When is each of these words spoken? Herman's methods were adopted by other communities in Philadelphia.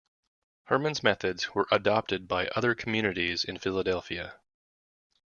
Herman's 0.63 1.03
methods 1.03 1.53
were 1.53 1.67
adopted 1.69 2.27
by 2.27 2.47
other 2.55 2.73
communities 2.73 3.43
in 3.43 3.59
Philadelphia. 3.59 4.33